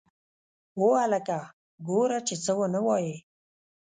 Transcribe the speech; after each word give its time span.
وه 0.79 0.93
هلکه 1.03 1.39
گوره 1.87 2.19
چې 2.27 2.35
څه 2.43 2.51
ونه 2.57 2.79
وايې. 2.85 3.15